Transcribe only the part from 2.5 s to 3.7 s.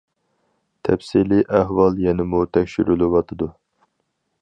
تەكشۈرۈلۈۋاتىدۇ.